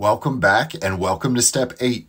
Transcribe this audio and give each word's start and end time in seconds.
Welcome 0.00 0.38
back 0.38 0.74
and 0.80 1.00
welcome 1.00 1.34
to 1.34 1.42
step 1.42 1.72
eight. 1.80 2.06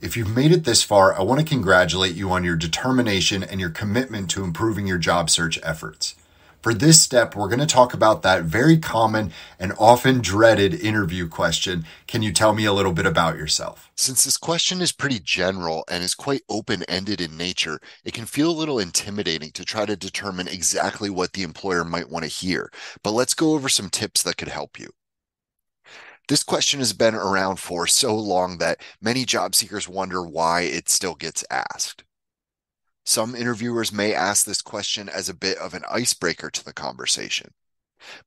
If 0.00 0.16
you've 0.16 0.34
made 0.34 0.50
it 0.50 0.64
this 0.64 0.82
far, 0.82 1.16
I 1.16 1.22
want 1.22 1.38
to 1.38 1.46
congratulate 1.46 2.16
you 2.16 2.32
on 2.32 2.42
your 2.42 2.56
determination 2.56 3.44
and 3.44 3.60
your 3.60 3.70
commitment 3.70 4.28
to 4.30 4.42
improving 4.42 4.88
your 4.88 4.98
job 4.98 5.30
search 5.30 5.56
efforts. 5.62 6.16
For 6.62 6.74
this 6.74 7.00
step, 7.00 7.36
we're 7.36 7.46
going 7.46 7.60
to 7.60 7.66
talk 7.66 7.94
about 7.94 8.22
that 8.22 8.42
very 8.42 8.76
common 8.76 9.30
and 9.56 9.72
often 9.78 10.20
dreaded 10.20 10.74
interview 10.74 11.28
question. 11.28 11.84
Can 12.08 12.22
you 12.22 12.32
tell 12.32 12.52
me 12.54 12.64
a 12.64 12.72
little 12.72 12.92
bit 12.92 13.06
about 13.06 13.36
yourself? 13.36 13.88
Since 13.94 14.24
this 14.24 14.36
question 14.36 14.80
is 14.80 14.90
pretty 14.90 15.20
general 15.20 15.84
and 15.88 16.02
is 16.02 16.16
quite 16.16 16.42
open 16.48 16.82
ended 16.88 17.20
in 17.20 17.36
nature, 17.36 17.78
it 18.04 18.14
can 18.14 18.26
feel 18.26 18.50
a 18.50 18.58
little 18.58 18.80
intimidating 18.80 19.52
to 19.52 19.64
try 19.64 19.86
to 19.86 19.94
determine 19.94 20.48
exactly 20.48 21.08
what 21.08 21.34
the 21.34 21.44
employer 21.44 21.84
might 21.84 22.10
want 22.10 22.24
to 22.24 22.28
hear. 22.28 22.68
But 23.04 23.12
let's 23.12 23.34
go 23.34 23.52
over 23.52 23.68
some 23.68 23.90
tips 23.90 24.24
that 24.24 24.38
could 24.38 24.48
help 24.48 24.76
you. 24.80 24.90
This 26.28 26.42
question 26.42 26.78
has 26.80 26.92
been 26.92 27.14
around 27.14 27.56
for 27.58 27.86
so 27.86 28.14
long 28.14 28.58
that 28.58 28.82
many 29.00 29.24
job 29.24 29.54
seekers 29.54 29.88
wonder 29.88 30.22
why 30.22 30.60
it 30.60 30.90
still 30.90 31.14
gets 31.14 31.42
asked. 31.50 32.04
Some 33.06 33.34
interviewers 33.34 33.92
may 33.92 34.12
ask 34.12 34.44
this 34.44 34.60
question 34.60 35.08
as 35.08 35.30
a 35.30 35.34
bit 35.34 35.56
of 35.56 35.72
an 35.72 35.84
icebreaker 35.90 36.50
to 36.50 36.62
the 36.62 36.74
conversation. 36.74 37.54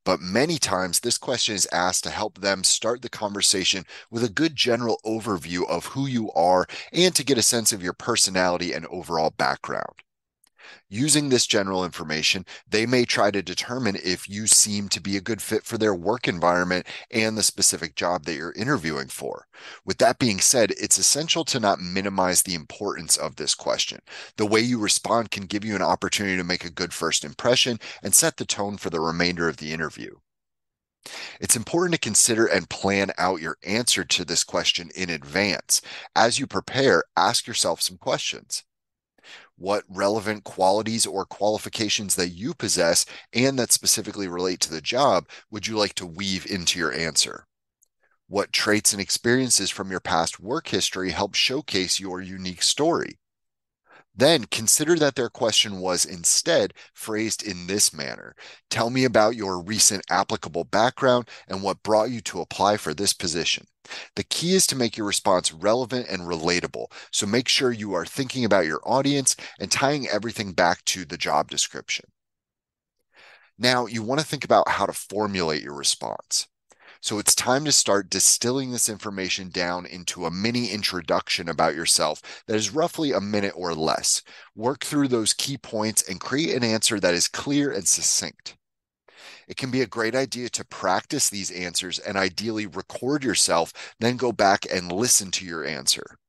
But 0.03 0.19
many 0.19 0.57
times, 0.57 0.99
this 0.99 1.19
question 1.19 1.53
is 1.53 1.67
asked 1.71 2.03
to 2.05 2.09
help 2.09 2.39
them 2.39 2.63
start 2.63 3.03
the 3.03 3.09
conversation 3.09 3.85
with 4.09 4.23
a 4.23 4.29
good 4.29 4.55
general 4.55 4.99
overview 5.05 5.69
of 5.69 5.85
who 5.85 6.07
you 6.07 6.31
are 6.31 6.65
and 6.91 7.13
to 7.13 7.23
get 7.23 7.37
a 7.37 7.43
sense 7.43 7.71
of 7.71 7.83
your 7.83 7.93
personality 7.93 8.73
and 8.73 8.87
overall 8.87 9.29
background. 9.29 10.01
Using 10.89 11.29
this 11.29 11.47
general 11.47 11.85
information, 11.85 12.45
they 12.67 12.85
may 12.85 13.05
try 13.05 13.31
to 13.31 13.41
determine 13.41 13.95
if 14.03 14.29
you 14.29 14.45
seem 14.47 14.89
to 14.89 15.01
be 15.01 15.15
a 15.15 15.21
good 15.21 15.41
fit 15.41 15.63
for 15.63 15.77
their 15.77 15.95
work 15.95 16.27
environment 16.27 16.85
and 17.09 17.37
the 17.37 17.43
specific 17.43 17.95
job 17.95 18.25
that 18.25 18.35
you're 18.35 18.51
interviewing 18.53 19.07
for. 19.07 19.47
With 19.85 19.97
that 19.99 20.19
being 20.19 20.39
said, 20.39 20.71
it's 20.71 20.97
essential 20.97 21.45
to 21.45 21.59
not 21.59 21.79
minimize 21.79 22.43
the 22.43 22.55
importance 22.55 23.15
of 23.15 23.35
this 23.35 23.55
question. 23.55 23.99
The 24.37 24.45
way 24.45 24.59
you 24.59 24.79
respond 24.79 25.31
can 25.31 25.45
give 25.45 25.63
you 25.63 25.75
an 25.75 25.81
opportunity 25.81 26.37
to 26.37 26.43
make 26.43 26.65
a 26.65 26.69
good 26.69 26.93
first 26.93 27.23
impression 27.23 27.79
and 28.03 28.13
set 28.13 28.37
the 28.37 28.45
tone 28.45 28.77
for 28.77 28.89
the 28.89 28.99
remainder 28.99 29.47
of 29.47 29.57
the 29.57 29.71
interview. 29.71 30.15
It's 31.39 31.55
important 31.55 31.93
to 31.93 31.99
consider 31.99 32.45
and 32.45 32.69
plan 32.69 33.11
out 33.17 33.41
your 33.41 33.57
answer 33.63 34.03
to 34.03 34.25
this 34.25 34.43
question 34.43 34.91
in 34.95 35.09
advance. 35.09 35.81
As 36.15 36.37
you 36.37 36.45
prepare, 36.45 37.03
ask 37.17 37.47
yourself 37.47 37.81
some 37.81 37.97
questions 37.97 38.63
what 39.61 39.83
relevant 39.87 40.43
qualities 40.43 41.05
or 41.05 41.23
qualifications 41.23 42.15
that 42.15 42.29
you 42.29 42.53
possess 42.53 43.05
and 43.31 43.59
that 43.59 43.71
specifically 43.71 44.27
relate 44.27 44.59
to 44.59 44.71
the 44.71 44.81
job 44.81 45.29
would 45.51 45.67
you 45.67 45.77
like 45.77 45.93
to 45.93 46.05
weave 46.05 46.45
into 46.47 46.79
your 46.79 46.91
answer? 46.91 47.45
What 48.27 48.51
traits 48.51 48.91
and 48.91 49.01
experiences 49.01 49.69
from 49.69 49.91
your 49.91 49.99
past 49.99 50.39
work 50.39 50.67
history 50.67 51.11
help 51.11 51.35
showcase 51.35 51.99
your 51.99 52.21
unique 52.21 52.63
story? 52.63 53.20
Then 54.13 54.45
consider 54.45 54.95
that 54.97 55.15
their 55.15 55.29
question 55.29 55.79
was 55.79 56.03
instead 56.03 56.73
phrased 56.93 57.41
in 57.43 57.67
this 57.67 57.93
manner 57.93 58.35
Tell 58.69 58.89
me 58.89 59.05
about 59.05 59.35
your 59.35 59.61
recent 59.61 60.03
applicable 60.09 60.65
background 60.65 61.29
and 61.47 61.63
what 61.63 61.83
brought 61.83 62.09
you 62.11 62.21
to 62.21 62.41
apply 62.41 62.77
for 62.77 62.93
this 62.93 63.13
position. 63.13 63.67
The 64.15 64.23
key 64.23 64.53
is 64.53 64.67
to 64.67 64.75
make 64.75 64.97
your 64.97 65.07
response 65.07 65.53
relevant 65.53 66.07
and 66.09 66.23
relatable. 66.23 66.91
So 67.11 67.25
make 67.25 67.47
sure 67.47 67.71
you 67.71 67.93
are 67.93 68.05
thinking 68.05 68.45
about 68.45 68.65
your 68.65 68.81
audience 68.83 69.35
and 69.59 69.71
tying 69.71 70.07
everything 70.07 70.53
back 70.53 70.83
to 70.85 71.05
the 71.05 71.17
job 71.17 71.49
description. 71.49 72.05
Now, 73.57 73.85
you 73.85 74.03
want 74.03 74.19
to 74.19 74.25
think 74.25 74.43
about 74.43 74.69
how 74.69 74.85
to 74.85 74.93
formulate 74.93 75.63
your 75.63 75.75
response. 75.75 76.47
So 77.03 77.17
it's 77.17 77.33
time 77.33 77.65
to 77.65 77.71
start 77.71 78.11
distilling 78.11 78.71
this 78.71 78.87
information 78.87 79.49
down 79.49 79.87
into 79.87 80.27
a 80.27 80.31
mini 80.31 80.69
introduction 80.69 81.49
about 81.49 81.73
yourself 81.73 82.21
that 82.45 82.55
is 82.55 82.75
roughly 82.75 83.11
a 83.11 83.19
minute 83.19 83.53
or 83.55 83.73
less. 83.73 84.21
Work 84.55 84.83
through 84.83 85.07
those 85.07 85.33
key 85.33 85.57
points 85.57 86.07
and 86.07 86.19
create 86.19 86.55
an 86.55 86.63
answer 86.63 86.99
that 86.99 87.15
is 87.15 87.27
clear 87.27 87.71
and 87.71 87.87
succinct. 87.87 88.55
It 89.47 89.57
can 89.57 89.71
be 89.71 89.81
a 89.81 89.87
great 89.87 90.13
idea 90.13 90.49
to 90.49 90.63
practice 90.63 91.27
these 91.27 91.49
answers 91.49 91.97
and 91.97 92.17
ideally 92.17 92.67
record 92.67 93.23
yourself, 93.23 93.73
then 93.99 94.15
go 94.15 94.31
back 94.31 94.67
and 94.71 94.91
listen 94.91 95.31
to 95.31 95.45
your 95.45 95.65
answer 95.65 96.19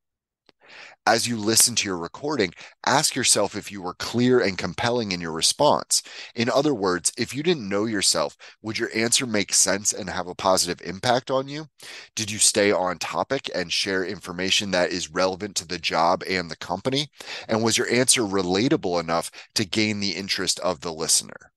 as 1.07 1.27
you 1.27 1.37
listen 1.37 1.75
to 1.75 1.89
your 1.89 1.99
recording, 1.99 2.53
ask 2.87 3.17
yourself 3.17 3.57
if 3.57 3.73
you 3.73 3.83
were 3.83 3.95
clear 3.95 4.41
and 4.41 4.57
compelling 4.57 5.13
in 5.13 5.21
your 5.21 5.33
response. 5.33 6.03
In 6.35 6.49
other 6.49 6.75
words, 6.75 7.13
if 7.19 7.35
you 7.35 7.43
didn't 7.43 7.69
know 7.69 7.87
yourself, 7.87 8.37
would 8.63 8.79
your 8.79 8.91
answer 8.95 9.27
make 9.27 9.53
sense 9.53 9.93
and 9.93 10.09
have 10.09 10.29
a 10.29 10.35
positive 10.35 10.81
impact 10.87 11.31
on 11.31 11.49
you? 11.49 11.67
Did 12.15 12.31
you 12.31 12.39
stay 12.39 12.71
on 12.71 12.99
topic 12.99 13.51
and 13.55 13.73
share 13.73 14.05
information 14.05 14.71
that 14.71 14.93
is 14.93 15.11
relevant 15.11 15.57
to 15.57 15.67
the 15.67 15.79
job 15.79 16.23
and 16.29 16.51
the 16.51 16.57
company? 16.57 17.09
And 17.49 17.65
was 17.65 17.77
your 17.77 17.91
answer 17.91 18.23
relatable 18.23 19.01
enough 19.01 19.31
to 19.57 19.65
gain 19.65 19.99
the 19.99 20.13
interest 20.13 20.61
of 20.61 20.81
the 20.81 20.93
listener? 20.93 21.53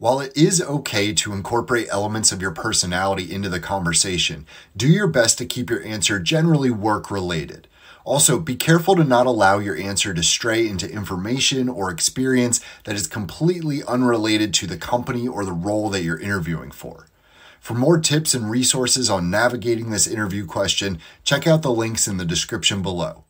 While 0.00 0.20
it 0.20 0.34
is 0.34 0.62
okay 0.62 1.12
to 1.12 1.34
incorporate 1.34 1.88
elements 1.90 2.32
of 2.32 2.40
your 2.40 2.52
personality 2.52 3.30
into 3.30 3.50
the 3.50 3.60
conversation, 3.60 4.46
do 4.74 4.88
your 4.88 5.06
best 5.06 5.36
to 5.38 5.44
keep 5.44 5.68
your 5.68 5.82
answer 5.82 6.18
generally 6.18 6.70
work 6.70 7.10
related. 7.10 7.68
Also, 8.04 8.38
be 8.38 8.56
careful 8.56 8.96
to 8.96 9.04
not 9.04 9.26
allow 9.26 9.58
your 9.58 9.76
answer 9.76 10.14
to 10.14 10.22
stray 10.22 10.66
into 10.66 10.90
information 10.90 11.68
or 11.68 11.90
experience 11.90 12.60
that 12.84 12.96
is 12.96 13.06
completely 13.06 13.82
unrelated 13.84 14.54
to 14.54 14.66
the 14.66 14.76
company 14.76 15.28
or 15.28 15.44
the 15.44 15.52
role 15.52 15.90
that 15.90 16.02
you're 16.02 16.18
interviewing 16.18 16.70
for. 16.70 17.06
For 17.60 17.74
more 17.74 17.98
tips 17.98 18.32
and 18.32 18.50
resources 18.50 19.10
on 19.10 19.30
navigating 19.30 19.90
this 19.90 20.06
interview 20.06 20.46
question, 20.46 20.98
check 21.24 21.46
out 21.46 21.62
the 21.62 21.70
links 21.70 22.08
in 22.08 22.16
the 22.16 22.24
description 22.24 22.80
below. 22.80 23.24